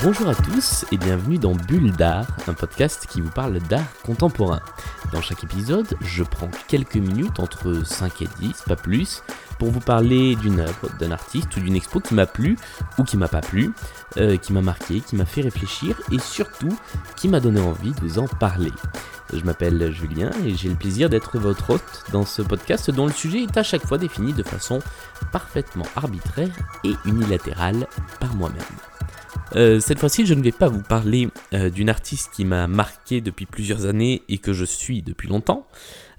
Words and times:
Bonjour 0.00 0.28
à 0.28 0.34
tous 0.36 0.86
et 0.92 0.96
bienvenue 0.96 1.38
dans 1.38 1.56
Bulle 1.56 1.90
d'art, 1.90 2.26
un 2.46 2.54
podcast 2.54 3.08
qui 3.10 3.20
vous 3.20 3.30
parle 3.30 3.58
d'art 3.58 3.84
contemporain. 4.04 4.60
Dans 5.12 5.20
chaque 5.20 5.42
épisode, 5.42 5.88
je 6.00 6.22
prends 6.22 6.50
quelques 6.68 6.94
minutes, 6.94 7.40
entre 7.40 7.84
5 7.84 8.22
et 8.22 8.28
10, 8.38 8.62
pas 8.68 8.76
plus, 8.76 9.24
pour 9.58 9.70
vous 9.72 9.80
parler 9.80 10.36
d'une 10.36 10.60
œuvre, 10.60 10.88
d'un 11.00 11.10
artiste 11.10 11.56
ou 11.56 11.60
d'une 11.60 11.74
expo 11.74 11.98
qui 11.98 12.14
m'a 12.14 12.26
plu 12.26 12.56
ou 12.96 13.02
qui 13.02 13.16
m'a 13.16 13.26
pas 13.26 13.40
plu, 13.40 13.72
euh, 14.18 14.36
qui 14.36 14.52
m'a 14.52 14.62
marqué, 14.62 15.00
qui 15.00 15.16
m'a 15.16 15.26
fait 15.26 15.40
réfléchir 15.40 16.00
et 16.12 16.20
surtout 16.20 16.78
qui 17.16 17.26
m'a 17.26 17.40
donné 17.40 17.60
envie 17.60 17.90
de 17.90 18.00
vous 18.00 18.20
en 18.20 18.28
parler. 18.28 18.72
Je 19.32 19.44
m'appelle 19.44 19.92
Julien 19.92 20.30
et 20.44 20.54
j'ai 20.54 20.68
le 20.68 20.76
plaisir 20.76 21.10
d'être 21.10 21.38
votre 21.38 21.70
hôte 21.70 22.04
dans 22.12 22.24
ce 22.24 22.40
podcast 22.40 22.92
dont 22.92 23.06
le 23.06 23.12
sujet 23.12 23.42
est 23.42 23.56
à 23.56 23.64
chaque 23.64 23.84
fois 23.84 23.98
défini 23.98 24.32
de 24.32 24.44
façon 24.44 24.78
parfaitement 25.32 25.86
arbitraire 25.96 26.54
et 26.84 26.94
unilatérale 27.04 27.88
par 28.20 28.34
moi-même. 28.36 28.62
Euh, 29.56 29.80
cette 29.80 29.98
fois-ci, 29.98 30.26
je 30.26 30.34
ne 30.34 30.42
vais 30.42 30.52
pas 30.52 30.68
vous 30.68 30.82
parler 30.82 31.28
euh, 31.54 31.70
d'une 31.70 31.88
artiste 31.88 32.30
qui 32.34 32.44
m'a 32.44 32.66
marqué 32.66 33.20
depuis 33.20 33.46
plusieurs 33.46 33.86
années 33.86 34.22
et 34.28 34.38
que 34.38 34.52
je 34.52 34.64
suis 34.64 35.02
depuis 35.02 35.28
longtemps, 35.28 35.66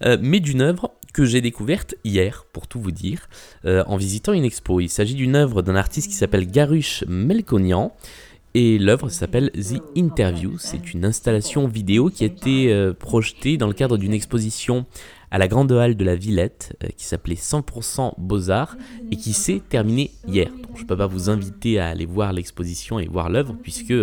euh, 0.04 0.18
mais 0.22 0.40
d'une 0.40 0.62
œuvre 0.62 0.92
que 1.14 1.26
j'ai 1.26 1.42
découverte 1.42 1.96
hier, 2.04 2.46
pour 2.54 2.68
tout 2.68 2.80
vous 2.80 2.92
dire, 2.92 3.30
en 3.66 3.98
visitant 3.98 4.32
une 4.32 4.46
expo. 4.46 4.80
Il 4.80 4.90
s'agit 4.90 5.16
d'une 5.16 5.36
œuvre 5.36 5.64
d'un 5.64 5.76
artiste 5.76 6.08
qui 6.08 6.14
s'appelle 6.14 6.46
Garush 6.46 7.04
Melkonian. 7.08 7.96
Et 8.62 8.78
l'œuvre 8.78 9.08
s'appelle 9.08 9.52
The 9.52 9.82
Interview. 9.96 10.58
C'est 10.58 10.94
une 10.94 11.06
installation 11.06 11.66
vidéo 11.66 12.10
qui 12.10 12.26
a 12.26 12.28
été 12.28 12.92
projetée 13.00 13.56
dans 13.56 13.68
le 13.68 13.74
cadre 13.74 13.98
d'une 13.98 14.12
exposition 14.12 14.86
à 15.32 15.38
la 15.38 15.48
Grande 15.48 15.72
Halle 15.72 15.96
de 15.96 16.04
la 16.04 16.16
Villette 16.16 16.76
euh, 16.84 16.88
qui 16.98 17.06
s'appelait 17.06 17.36
100% 17.36 18.14
Beaux-Arts 18.18 18.76
et 19.12 19.16
qui 19.16 19.34
s'est 19.34 19.62
terminée 19.70 20.12
hier. 20.28 20.50
Donc 20.50 20.76
je 20.76 20.84
ne 20.84 20.88
peux 20.88 20.98
pas 20.98 21.08
vous 21.08 21.30
inviter 21.30 21.80
à 21.80 21.88
aller 21.88 22.06
voir 22.06 22.34
l'exposition 22.34 23.00
et 23.00 23.08
voir 23.08 23.30
l'œuvre 23.30 23.56
puisque 23.62 23.94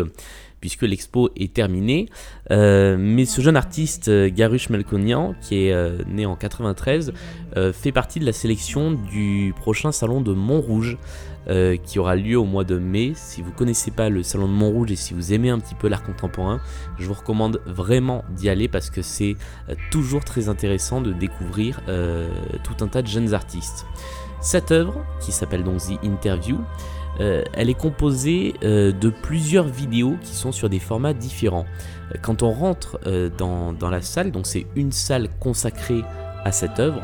puisque 0.67 0.83
l'expo 0.83 1.31
est 1.36 1.55
terminée. 1.55 2.09
Euh, 2.50 2.97
mais 2.98 3.25
ce 3.25 3.41
jeune 3.41 3.56
artiste, 3.56 4.09
euh, 4.09 4.28
Garush 4.28 4.69
Melkonian, 4.69 5.34
qui 5.41 5.67
est 5.67 6.06
né 6.08 6.27
en 6.27 6.34
93, 6.34 7.12
fait 7.73 7.92
partie 7.92 8.20
de 8.20 8.27
la 8.27 8.33
sélection 8.33 8.91
du 8.92 9.55
prochain 9.56 9.92
salon 9.92 10.20
de 10.20 10.33
Montrouge. 10.33 10.98
Euh, 11.48 11.77
qui 11.77 12.00
aura 12.00 12.17
lieu 12.17 12.36
au 12.36 12.45
mois 12.45 12.64
de 12.64 12.77
mai. 12.77 13.12
Si 13.14 13.41
vous 13.41 13.53
connaissez 13.53 13.92
pas 13.92 14.08
le 14.08 14.25
salon 14.25 14.48
de 14.48 14.53
Montrouge 14.53 14.91
et 14.91 14.97
si 14.97 15.14
vous 15.14 15.33
aimez 15.33 15.48
un 15.50 15.61
petit 15.61 15.77
peu 15.77 15.86
l'art 15.86 16.03
contemporain, 16.03 16.61
je 16.98 17.06
vous 17.06 17.14
recommande 17.14 17.61
vraiment 17.67 18.25
d'y 18.30 18.48
aller 18.48 18.67
parce 18.67 18.91
que 18.91 19.01
c'est 19.01 19.36
euh, 19.69 19.77
toujours 19.92 20.25
très 20.25 20.48
intéressant 20.48 21.01
de 21.01 21.12
découvrir 21.12 21.80
euh, 21.86 22.28
tout 22.64 22.84
un 22.84 22.89
tas 22.89 23.01
de 23.01 23.06
jeunes 23.06 23.33
artistes. 23.33 23.86
Cette 24.41 24.73
œuvre, 24.73 25.06
qui 25.20 25.30
s'appelle 25.30 25.62
donc 25.62 25.78
The 25.78 26.03
Interview, 26.03 26.58
elle 27.19 27.70
est 27.70 27.78
composée 27.78 28.55
de 28.62 29.11
plusieurs 29.11 29.67
vidéos 29.67 30.17
qui 30.22 30.34
sont 30.34 30.53
sur 30.53 30.69
des 30.69 30.78
formats 30.78 31.14
différents. 31.14 31.67
Quand 32.23 32.42
on 32.42 32.53
rentre 32.53 33.00
dans, 33.39 33.91
la 33.91 34.03
salle, 34.03 34.33
donc 34.33 34.47
c'est 34.47 34.67
une 34.77 34.92
salle 34.92 35.28
consacrée 35.41 36.03
à 36.45 36.53
cette 36.53 36.78
œuvre, 36.78 37.00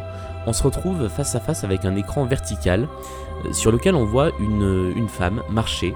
on 0.46 0.52
se 0.52 0.62
retrouve 0.62 1.08
face 1.08 1.34
à 1.34 1.40
face 1.40 1.64
avec 1.64 1.84
un 1.84 1.96
écran 1.96 2.24
vertical 2.24 2.88
euh, 3.44 3.52
sur 3.52 3.72
lequel 3.72 3.94
on 3.94 4.04
voit 4.04 4.30
une, 4.40 5.08
femme 5.08 5.42
marcher 5.50 5.94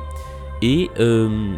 et 0.62 0.90
euh, 0.98 1.54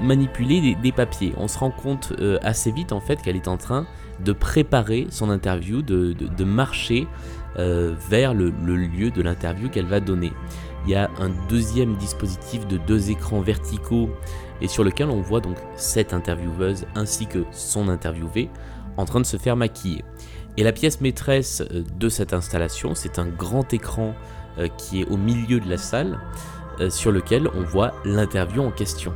manipuler 0.00 0.76
des, 0.82 0.92
papiers. 0.92 1.32
On 1.36 1.48
se 1.48 1.58
rend 1.58 1.70
compte 1.70 2.12
euh, 2.20 2.38
assez 2.42 2.70
vite 2.72 2.92
en 2.92 3.00
fait 3.00 3.20
qu'elle 3.22 3.36
est 3.36 3.48
en 3.48 3.56
train 3.56 3.86
de 4.24 4.32
préparer 4.32 5.06
son 5.10 5.30
interview, 5.30 5.82
de, 5.82 6.44
marcher 6.44 7.06
vers 7.56 8.34
le, 8.34 8.50
lieu 8.50 9.10
de 9.10 9.22
l'interview 9.22 9.68
qu'elle 9.70 9.86
va 9.86 10.00
donner. 10.00 10.32
Il 10.84 10.92
y 10.92 10.94
a 10.94 11.10
un 11.18 11.30
deuxième 11.48 11.96
dispositif 11.96 12.66
de 12.66 12.76
deux 12.78 13.10
écrans 13.10 13.40
verticaux 13.40 14.10
et 14.60 14.68
sur 14.68 14.84
lequel 14.84 15.08
on 15.08 15.20
voit 15.20 15.40
donc 15.40 15.56
cette 15.76 16.12
intervieweuse 16.12 16.86
ainsi 16.94 17.26
que 17.26 17.44
son 17.52 17.88
interviewé 17.88 18.48
en 18.96 19.04
train 19.04 19.20
de 19.20 19.26
se 19.26 19.36
faire 19.36 19.56
maquiller. 19.56 20.04
Et 20.56 20.62
la 20.62 20.72
pièce 20.72 21.00
maîtresse 21.00 21.62
euh, 21.72 21.82
de 21.98 22.08
cette 22.08 22.32
installation, 22.32 22.94
c'est 22.94 23.18
un 23.18 23.26
grand 23.26 23.72
écran 23.72 24.14
euh, 24.58 24.68
qui 24.76 25.02
est 25.02 25.08
au 25.08 25.16
milieu 25.16 25.60
de 25.60 25.68
la 25.68 25.78
salle, 25.78 26.18
euh, 26.80 26.90
sur 26.90 27.12
lequel 27.12 27.48
on 27.54 27.62
voit 27.62 27.92
l'interview 28.04 28.62
en 28.62 28.70
question. 28.70 29.12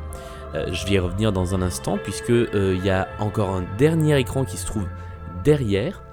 je 0.54 0.86
vais 0.86 0.94
y 0.94 0.98
revenir 1.00 1.32
dans 1.32 1.56
un 1.56 1.62
instant, 1.62 1.98
puisqu'il 1.98 2.80
y 2.84 2.90
a 2.90 3.08
encore 3.18 3.50
un 3.50 3.64
dernier 3.76 4.16
écran 4.20 4.44
qui 4.44 4.56
se 4.56 4.66
trouve 4.66 4.86
derrière, 5.42 6.04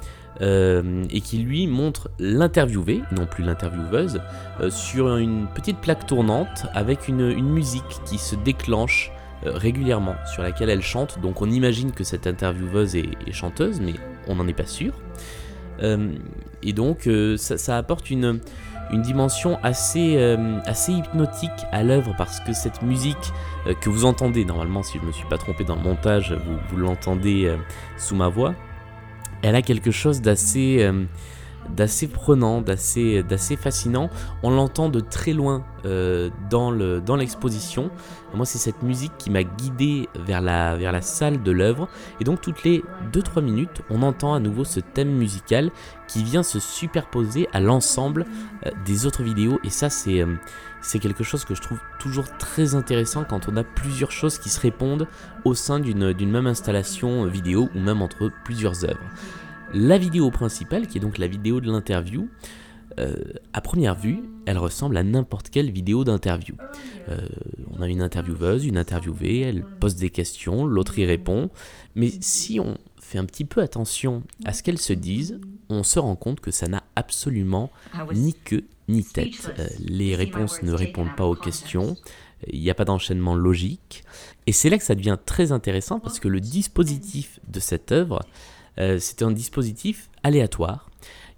et 0.41 1.21
qui 1.21 1.37
lui 1.37 1.67
montre 1.67 2.09
l'interviewé, 2.17 3.01
non 3.11 3.27
plus 3.27 3.43
l'intervieweuse, 3.43 4.21
sur 4.69 5.17
une 5.17 5.47
petite 5.53 5.77
plaque 5.77 6.07
tournante 6.07 6.65
avec 6.73 7.07
une, 7.07 7.33
musique 7.41 7.83
qui 8.05 8.17
se 8.17 8.35
déclenche 8.35 9.11
régulièrement, 9.43 10.15
sur 10.33 10.41
laquelle 10.41 10.69
elle 10.69 10.81
chante. 10.81 11.19
Donc 11.21 11.41
on 11.41 11.49
imagine 11.49 11.91
que 11.91 12.03
cette 12.03 12.25
intervieweuse 12.25 12.95
est 12.95 13.31
chanteuse, 13.31 13.79
mais 13.81 13.93
on 14.27 14.35
n'en 14.35 14.47
est 14.47 14.53
pas 14.53 14.65
sûr. 14.65 14.93
Euh, 15.83 16.13
et 16.61 16.73
donc 16.73 17.07
euh, 17.07 17.37
ça, 17.37 17.77
apporte 17.77 18.09
une, 18.09 18.39
dimension 18.93 19.57
assez, 19.63 20.15
euh, 20.17 20.59
hypnotique 20.87 21.49
à 21.71 21.83
l'œuvre 21.83 22.13
parce 22.17 22.39
que 22.41 22.53
cette 22.53 22.81
musique 22.81 23.31
que 23.79 23.89
vous 23.89 24.05
entendez, 24.05 24.43
normalement 24.45 24.83
si 24.83 24.97
je 24.97 25.03
ne 25.03 25.07
me 25.07 25.11
suis 25.11 25.27
pas 25.27 25.37
trompé 25.37 25.63
dans 25.63 25.75
le 25.75 25.81
montage, 25.81 26.35
vous 26.69 26.77
l'entendez 26.77 27.55
sous 27.97 28.15
ma 28.15 28.27
voix, 28.27 28.53
elle 29.41 29.55
a 29.55 29.61
quelque 29.61 29.91
chose 29.91 30.21
d'assez 30.21 30.89
d'assez 31.69 32.07
prenant, 32.07 32.61
d'assez, 32.61 33.23
fascinant. 33.59 34.09
On 34.43 34.49
l'entend 34.49 34.89
de 34.89 34.99
très 34.99 35.33
loin 35.33 35.63
euh, 35.85 36.29
dans, 36.49 36.71
le, 36.71 37.01
dans 37.01 37.15
l'exposition. 37.15 37.89
Moi, 38.33 38.45
c'est 38.45 38.57
cette 38.57 38.81
musique 38.83 39.11
qui 39.17 39.29
m'a 39.29 39.43
guidé 39.43 40.07
vers 40.15 40.41
la, 40.41 40.75
vers 40.75 40.91
la 40.91 41.01
salle 41.01 41.41
de 41.41 41.51
l'œuvre. 41.51 41.87
Et 42.19 42.23
donc, 42.23 42.41
toutes 42.41 42.63
les 42.63 42.83
2-3 43.13 43.41
minutes, 43.41 43.81
on 43.89 44.01
entend 44.03 44.33
à 44.33 44.39
nouveau 44.39 44.63
ce 44.63 44.79
thème 44.79 45.11
musical 45.11 45.71
qui 46.07 46.23
vient 46.23 46.43
se 46.43 46.59
superposer 46.59 47.47
à 47.53 47.59
l'ensemble 47.59 48.25
euh, 48.65 48.71
des 48.85 49.05
autres 49.05 49.23
vidéos. 49.23 49.59
Et 49.63 49.69
ça, 49.69 49.89
c'est, 49.89 50.21
euh, 50.21 50.35
c'est 50.81 50.99
quelque 50.99 51.23
chose 51.23 51.45
que 51.45 51.55
je 51.55 51.61
trouve 51.61 51.79
toujours 51.99 52.25
très 52.37 52.75
intéressant 52.75 53.23
quand 53.23 53.47
on 53.47 53.57
a 53.57 53.63
plusieurs 53.63 54.11
choses 54.11 54.37
qui 54.37 54.49
se 54.49 54.59
répondent 54.59 55.07
au 55.45 55.53
sein 55.53 55.79
d'une 55.79 56.31
même 56.31 56.47
installation 56.47 57.25
vidéo 57.25 57.69
ou 57.75 57.79
même 57.79 58.01
entre 58.01 58.31
plusieurs 58.43 58.83
œuvres. 58.85 59.07
La 59.73 59.97
vidéo 59.97 60.31
principale, 60.31 60.87
qui 60.87 60.97
est 60.97 61.01
donc 61.01 61.17
la 61.17 61.27
vidéo 61.27 61.61
de 61.61 61.71
l'interview, 61.71 62.27
euh, 62.99 63.15
à 63.53 63.61
première 63.61 63.95
vue, 63.95 64.23
elle 64.45 64.57
ressemble 64.57 64.97
à 64.97 65.03
n'importe 65.03 65.49
quelle 65.49 65.71
vidéo 65.71 66.03
d'interview. 66.03 66.55
Euh, 67.07 67.27
on 67.71 67.81
a 67.81 67.87
une 67.87 68.01
intervieweuse, 68.01 68.65
une 68.65 68.77
interviewée, 68.77 69.39
elle 69.39 69.63
pose 69.63 69.95
des 69.95 70.09
questions, 70.09 70.65
l'autre 70.65 70.99
y 70.99 71.05
répond. 71.05 71.49
Mais 71.95 72.11
si 72.19 72.59
on 72.59 72.77
fait 72.99 73.17
un 73.17 73.25
petit 73.25 73.45
peu 73.45 73.61
attention 73.61 74.23
à 74.43 74.51
ce 74.51 74.61
qu'elles 74.61 74.77
se 74.77 74.93
disent, 74.93 75.39
on 75.69 75.83
se 75.83 75.99
rend 75.99 76.17
compte 76.17 76.41
que 76.41 76.51
ça 76.51 76.67
n'a 76.67 76.83
absolument 76.97 77.71
ni 78.13 78.33
queue 78.33 78.65
ni 78.89 79.05
tête. 79.05 79.53
Euh, 79.57 79.67
les 79.79 80.15
réponses 80.15 80.61
ne 80.63 80.73
répondent 80.73 81.15
pas 81.15 81.25
aux 81.25 81.35
questions, 81.35 81.95
il 82.51 82.59
n'y 82.59 82.69
a 82.69 82.75
pas 82.75 82.85
d'enchaînement 82.85 83.35
logique. 83.35 84.03
Et 84.47 84.51
c'est 84.51 84.69
là 84.69 84.77
que 84.77 84.83
ça 84.83 84.95
devient 84.95 85.17
très 85.25 85.53
intéressant 85.53 86.01
parce 86.01 86.19
que 86.19 86.27
le 86.27 86.41
dispositif 86.41 87.39
de 87.47 87.61
cette 87.61 87.93
œuvre 87.93 88.21
euh, 88.79 88.97
c'est 88.99 89.21
un 89.21 89.31
dispositif 89.31 90.09
aléatoire. 90.23 90.89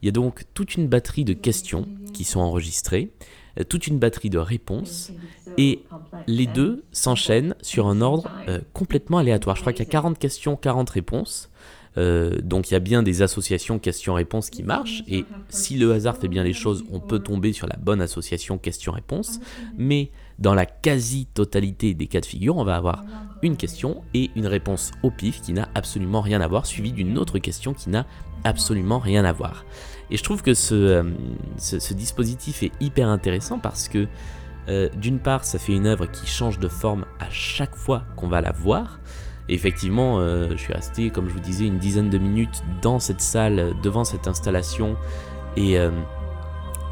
Il 0.02 0.06
y 0.06 0.10
a 0.10 0.12
donc 0.12 0.44
toute 0.54 0.76
une 0.76 0.88
batterie 0.88 1.24
de 1.24 1.34
questions 1.34 1.88
qui 2.14 2.24
sont 2.24 2.40
enregistrées, 2.40 3.12
euh, 3.60 3.64
toute 3.64 3.88
une 3.88 4.00
batterie 4.00 4.30
de 4.30 4.38
réponses, 4.38 5.12
et 5.58 5.84
les 6.28 6.48
deux 6.48 6.84
s'enchaînent 6.92 7.56
sur 7.62 7.88
un 7.88 8.02
ordre 8.02 8.30
euh, 8.48 8.60
complètement 8.74 9.18
aléatoire. 9.18 9.56
Je 9.56 9.62
crois 9.62 9.74
qu'il 9.74 9.86
y 9.86 9.88
a 9.88 9.92
40 9.92 10.20
questions, 10.20 10.56
40 10.56 10.90
réponses. 10.90 11.50
donc 11.96 12.72
il 12.72 12.74
y 12.74 12.76
a 12.76 12.80
bien 12.80 13.04
des 13.04 13.22
associations 13.22 13.78
questions-réponses 13.78 14.50
qui 14.50 14.64
marchent, 14.64 15.04
et 15.08 15.26
si 15.50 15.78
le 15.78 15.94
hasard 15.94 16.18
fait 16.18 16.28
bien 16.28 16.44
les 16.44 16.54
choses, 16.54 16.84
on 16.92 17.00
peut 17.00 17.20
tomber 17.20 17.53
sur 17.53 17.68
la 17.68 17.78
bonne 17.78 18.02
association 18.02 18.58
questions-réponses, 18.58 19.40
mais 19.78 20.09
dans 20.40 20.53
la 20.53 20.66
quasi-totalité 20.66 21.94
des 21.94 22.08
cas 22.08 22.22
de 22.22 22.26
figure, 22.26 22.58
on 22.58 22.64
va 22.64 22.76
avoir 22.76 23.03
une 23.41 23.58
question 23.58 24.02
et 24.14 24.32
une 24.35 24.47
réponse 24.47 24.91
au 25.03 25.12
pif 25.12 25.41
qui 25.41 25.53
n'a 25.53 25.70
absolument 25.76 26.22
rien 26.22 26.41
à 26.41 26.47
voir, 26.47 26.66
suivie 26.66 26.91
d'une 26.91 27.18
autre 27.18 27.40
question 27.40 27.74
qui 27.74 27.90
n'a 27.90 28.06
absolument 28.44 29.00
rien 29.00 29.26
à 29.26 29.32
voir. 29.32 29.66
Et 30.09 30.18
je 30.18 30.24
trouve 30.24 30.41
que 30.41 30.53
ce, 30.53 30.76
euh, 30.76 31.03
dispositif 31.91 32.64
est 32.64 32.72
hyper 32.80 33.08
intéressant 33.08 33.59
parce 33.59 33.88
que 33.88 34.08
euh, 34.70 34.90
d'une 34.96 35.20
part, 35.20 35.44
ça 35.44 35.59
fait 35.59 35.74
une 35.74 35.88
œuvre 35.88 36.06
qui 36.06 36.26
change 36.26 36.59
de 36.59 36.68
forme 36.68 37.06
à 37.20 37.29
chaque 37.29 37.76
fois 37.76 38.03
qu'on 38.16 38.28
va 38.28 38.40
la 38.40 38.52
voir. 38.52 39.00
Et 39.50 39.56
effectivement, 39.56 40.20
euh, 40.20 40.52
je 40.52 40.58
suis 40.58 40.74
resté, 40.74 41.09
comme 41.09 41.28
je 41.28 41.34
vous 41.34 41.41
disais, 41.41 41.66
une 41.66 41.79
dizaine 41.79 42.09
de 42.09 42.18
minutes 42.18 42.64
dans 42.82 43.00
cette 43.00 43.20
salle, 43.20 43.74
devant 43.82 44.06
cette 44.06 44.28
installation, 44.28 44.96
et 45.58 45.78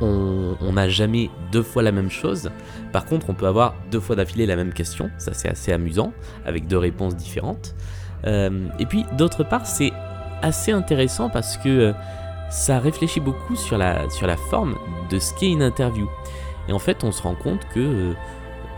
on 0.02 0.74
n'a 0.74 0.90
jamais 0.90 1.30
deux 1.52 1.64
fois 1.64 1.84
la 1.84 1.92
même 1.92 2.10
chose. 2.10 2.50
Par 2.92 3.06
contre, 3.06 3.30
on 3.30 3.34
peut 3.34 3.48
avoir 3.48 3.76
deux 3.92 4.00
fois 4.00 4.16
d'affilée 4.16 4.46
la 4.46 4.56
même 4.56 4.74
question. 4.74 5.10
Ça, 5.18 5.34
c'est 5.34 5.50
assez 5.50 5.72
amusant, 5.72 6.14
avec 6.46 6.68
deux 6.68 6.78
réponses 6.78 7.16
différentes. 7.16 7.76
Euh, 8.26 8.68
et 8.80 8.86
puis, 8.86 9.06
d'autre 9.18 9.44
part, 9.44 9.66
c'est 9.66 9.92
assez 10.42 10.72
intéressant 10.72 11.30
parce 11.30 11.58
que 11.58 11.70
euh, 11.70 11.94
ça 12.50 12.80
réfléchit 12.80 13.20
beaucoup 13.20 13.56
sur 13.56 13.78
la, 13.78 14.08
forme 14.50 14.76
de 15.10 15.20
ce 15.20 15.34
qu'est 15.36 15.52
une 15.52 15.64
interview. 15.64 16.10
Et 16.68 16.74
en 16.74 16.80
fait, 16.80 17.04
on 17.04 17.12
se 17.12 17.22
rend 17.22 17.36
compte 17.36 17.68
que, 17.74 17.80
euh, 17.80 18.14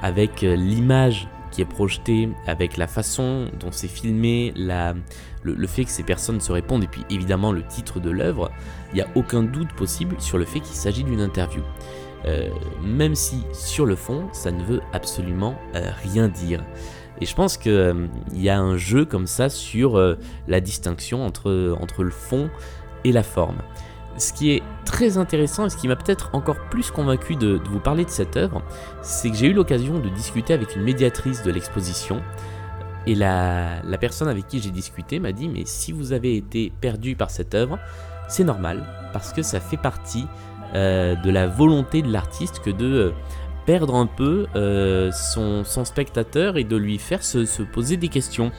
avec 0.02 0.42
l'image 0.42 1.28
qui 1.54 1.62
est 1.62 1.66
projeté, 1.66 2.30
avec 2.48 2.78
la 2.78 2.88
façon 2.88 3.48
dont 3.60 3.72
c'est 3.72 3.88
filmé, 3.88 4.52
le, 4.56 5.68
fait 5.68 5.86
que 5.86 5.92
ces 5.92 6.04
personnes 6.04 6.42
se 6.42 6.52
répondent, 6.52 6.84
et 6.84 6.88
puis 6.88 7.06
évidemment 7.12 7.52
le 7.52 7.64
titre 7.66 8.00
de 8.00 8.10
l'œuvre, 8.10 8.52
il 8.92 8.96
n'y 8.96 9.02
a 9.02 9.08
aucun 9.16 9.44
doute 9.44 9.72
possible 9.74 10.16
sur 10.20 10.40
le 10.40 10.46
fait 10.46 10.60
qu'il 10.60 10.76
s'agit 10.76 11.04
d'une 11.04 11.22
interview. 11.22 11.62
Euh, 12.26 12.50
même 12.82 13.16
si 13.16 13.44
sur 13.54 13.86
le 13.86 13.96
fond, 13.96 14.30
ça 14.32 14.52
ne 14.52 14.64
veut 14.64 14.82
absolument 14.94 15.56
euh, 15.76 15.92
rien 16.02 16.28
dire. 16.28 16.64
Et 17.22 17.26
je 17.26 17.36
pense 17.36 17.58
qu'il 17.58 17.72
euh, 17.72 18.08
y 18.34 18.50
a 18.50 18.60
un 18.60 18.76
jeu 18.76 19.06
comme 19.06 19.28
ça 19.28 19.50
sur 19.50 20.18
la 20.48 20.60
distinction 20.60 21.24
entre 21.26 21.50
le 21.50 22.10
fond 22.10 22.50
et 23.04 23.12
la 23.12 23.24
forme. 23.24 23.58
Ce 24.18 24.32
qui 24.32 24.52
est 24.52 24.64
très 24.86 25.18
intéressant 25.18 25.66
et 25.66 25.70
ce 25.70 25.78
qui 25.78 25.88
m'a 25.88 25.96
peut-être 25.96 26.30
encore 26.34 26.60
plus 26.70 26.92
convaincu 26.92 27.36
de, 27.36 27.60
vous 27.70 27.80
parler 27.80 28.06
de 28.06 28.10
cette 28.10 28.38
œuvre, 28.38 28.62
c'est 29.02 29.30
que 29.32 29.36
j'ai 29.36 29.48
eu 29.48 29.54
l'occasion 29.54 29.98
de 30.00 30.10
discuter 30.10 30.54
avec 30.54 30.76
une 30.76 30.84
médiatrice 30.84 31.42
de 31.44 31.52
l'exposition. 31.52 32.22
Et 33.06 33.16
la, 33.16 33.82
personne 34.00 34.28
avec 34.28 34.48
qui 34.48 34.62
j'ai 34.62 34.72
discuté 34.72 35.20
m'a 35.20 35.32
dit 35.32 35.50
Mais 35.50 35.64
si 35.66 35.92
vous 35.92 36.14
avez 36.14 36.38
été 36.38 36.72
perdu 36.80 37.16
par 37.16 37.32
cette 37.32 37.56
œuvre, 37.56 37.80
c'est 38.28 38.44
normal, 38.44 38.86
parce 39.12 39.34
que 39.34 39.42
ça 39.42 39.60
fait 39.60 39.78
partie 39.78 40.26
euh, 40.76 41.16
de 41.16 41.30
la 41.30 41.48
volonté 41.48 42.02
de 42.02 42.12
l'artiste 42.12 42.60
que 42.64 42.70
de 42.70 42.86
euh, 42.86 43.12
perdre 43.66 43.96
un 43.96 44.08
peu 44.08 44.48
euh, 44.56 45.12
son, 45.12 45.64
spectateur 45.86 46.58
et 46.58 46.64
de 46.64 46.76
lui 46.76 46.98
faire 46.98 47.24
se, 47.24 47.62
poser 47.64 47.98
des 47.98 48.10
questions. 48.10 48.52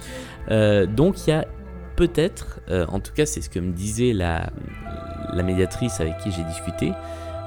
donc 0.48 1.26
il 1.26 1.30
y 1.30 1.32
a 1.32 1.46
peut-être, 1.96 2.60
en 2.88 3.00
tout 3.00 3.12
cas 3.12 3.26
c'est 3.26 3.40
ce 3.40 3.50
que 3.50 3.58
me 3.58 3.72
disait 3.72 4.12
la, 4.12 4.50
médiatrice 5.42 6.00
avec 6.00 6.18
qui 6.18 6.30
j'ai 6.30 6.44
discuté, 6.44 6.92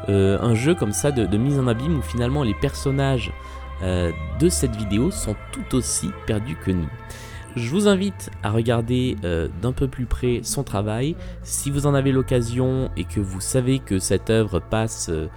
un 0.09 0.55
jeu 0.55 0.73
comme 0.73 0.93
ça 0.93 1.11
de, 1.11 1.37
mise 1.37 1.59
en 1.59 1.67
abîme 1.67 1.97
où 1.97 2.01
finalement 2.01 2.43
les 2.43 2.53
personnages 2.53 3.31
de 3.81 4.49
cette 4.49 4.75
vidéo 4.75 5.11
sont 5.11 5.35
tout 5.51 5.75
aussi 5.75 6.11
perdus 6.25 6.55
que 6.55 6.71
nous. 6.71 6.89
Je 7.57 7.71
vous 7.71 7.87
invite 7.87 8.29
à 8.43 8.51
regarder 8.51 9.17
euh, 9.23 9.47
d'un 9.63 9.71
peu 9.71 9.87
plus 9.87 10.05
près 10.05 10.41
son 10.43 10.63
travail. 10.63 11.15
Si 11.41 11.71
vous 11.71 11.87
en 11.87 11.95
avez 11.95 12.11
l'occasion 12.11 12.91
et 12.95 13.03
que 13.03 13.19
vous 13.19 13.41
savez 13.41 13.79
que 13.79 13.97
cette 13.97 14.29
œuvre 14.29 14.59
passe 14.59 15.09
euh, 15.09 15.27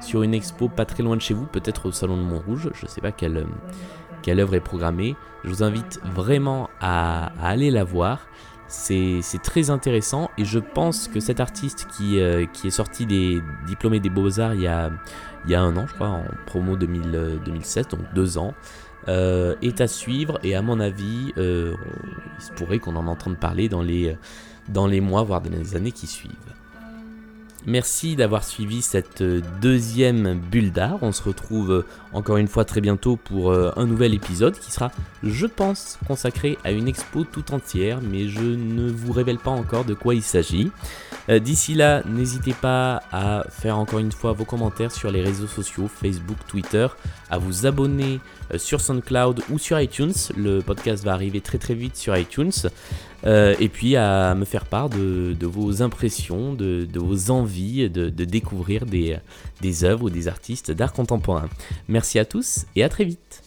sur 0.00 0.22
une 0.22 0.32
expo 0.32 0.68
pas 0.68 0.86
très 0.86 1.02
loin 1.02 1.16
de 1.16 1.20
chez 1.20 1.34
vous, 1.34 1.44
peut-être 1.44 1.86
au 1.86 1.92
Salon 1.92 2.16
de 2.16 2.22
Montrouge, 2.22 2.70
je 2.72 2.86
ne 2.86 2.88
sais 2.88 3.02
pas 3.02 3.12
quelle, 3.12 3.36
euh, 3.36 3.44
quelle 4.22 4.40
œuvre 4.40 4.54
est 4.54 4.60
programmée, 4.60 5.16
je 5.44 5.50
vous 5.50 5.62
invite 5.62 6.00
vraiment 6.14 6.70
à, 6.80 7.30
aller 7.42 7.70
la 7.70 7.84
voir. 7.84 8.26
C'est 8.68 9.22
très 9.42 9.70
intéressant 9.70 10.30
et 10.38 10.44
je 10.44 10.58
pense 10.58 11.08
que 11.08 11.20
cet 11.20 11.40
artiste 11.40 11.86
qui, 11.96 12.18
qui 12.52 12.66
est 12.66 12.70
sorti 12.70 13.06
des 13.06 13.42
diplômés 13.66 14.00
des 14.00 14.10
beaux-arts 14.10 14.54
il, 14.54 14.62
y 14.62 14.66
a, 14.66 14.90
un 15.62 15.76
an, 15.76 15.86
je 15.86 15.94
crois, 15.94 16.08
en 16.08 16.24
promo 16.46 16.76
2016, 16.76 17.88
donc 17.88 18.00
deux 18.14 18.38
ans, 18.38 18.54
euh, 19.08 19.54
est 19.62 19.80
à 19.80 19.86
suivre 19.86 20.40
et 20.42 20.56
à 20.56 20.62
mon 20.62 20.80
avis, 20.80 21.32
euh, 21.38 21.74
il 22.38 22.44
se 22.44 22.50
pourrait 22.52 22.80
qu'on 22.80 22.96
en 22.96 23.06
entende 23.06 23.38
parler 23.38 23.68
dans 23.68 23.82
les 23.82 25.00
mois, 25.00 25.22
voire 25.22 25.40
dans 25.40 25.50
les 25.50 25.76
années 25.76 25.92
qui 25.92 26.08
suivent. 26.08 26.32
Merci 27.66 28.14
d'avoir 28.14 28.44
suivi 28.44 28.80
cette 28.80 29.24
deuxième 29.60 30.38
bulle 30.38 30.70
d'art. 30.70 30.98
On 31.02 31.10
se 31.10 31.22
retrouve 31.22 31.84
encore 32.12 32.36
une 32.36 32.46
fois 32.46 32.64
très 32.64 32.80
bientôt 32.80 33.16
pour 33.16 33.50
euh, 33.50 33.72
un 33.76 33.86
nouvel 33.86 34.14
épisode 34.14 34.56
qui 34.58 34.70
sera, 34.70 34.92
je 35.22 35.46
pense, 35.46 35.98
consacré 36.06 36.58
à 36.62 36.70
une 36.70 36.86
expo 36.88 37.24
tout 37.24 37.52
entière, 37.52 38.00
mais 38.02 38.28
je 38.28 38.40
ne 38.40 38.90
vous 38.90 39.12
révèle 39.12 39.38
pas 39.38 39.50
encore 39.50 39.84
de 39.84 39.94
quoi 39.94 40.14
il 40.14 40.22
s'agit. 40.22 40.70
Euh, 41.28 41.40
d'ici 41.40 41.74
là, 41.74 42.02
n'hésitez 42.06 42.52
pas 42.52 43.02
à 43.10 43.44
faire 43.50 43.78
encore 43.78 43.98
une 43.98 44.12
fois 44.12 44.32
vos 44.32 44.44
commentaires 44.44 44.92
sur 44.92 45.10
les 45.10 45.22
réseaux 45.22 45.48
sociaux, 45.48 45.88
Facebook, 45.88 46.38
Twitter, 46.46 46.86
à 47.30 47.38
vous 47.38 47.66
abonner 47.66 48.20
euh, 48.54 48.58
sur 48.58 48.80
SoundCloud 48.80 49.42
ou 49.50 49.58
sur 49.58 49.80
iTunes. 49.80 50.14
Le 50.36 50.60
podcast 50.60 51.04
va 51.04 51.12
arriver 51.12 51.40
très 51.40 51.58
très 51.58 51.74
vite 51.74 51.96
sur 51.96 52.16
iTunes. 52.16 52.52
Euh, 53.26 53.54
et 53.58 53.68
puis 53.68 53.96
à 53.96 54.34
me 54.34 54.44
faire 54.44 54.64
part 54.64 54.88
de, 54.88 55.36
vos 55.42 55.82
impressions, 55.82 56.54
de, 56.54 56.86
vos 56.94 57.30
envies 57.30 57.90
de, 57.90 58.08
découvrir 58.24 58.86
des, 58.86 59.18
des 59.60 59.84
œuvres 59.84 60.04
ou 60.04 60.10
des 60.10 60.28
artistes 60.28 60.70
d'art 60.70 60.92
contemporain. 60.92 61.48
Merci 61.88 62.18
à 62.18 62.24
tous 62.24 62.66
et 62.76 62.84
à 62.84 62.88
très 62.88 63.04
vite. 63.04 63.42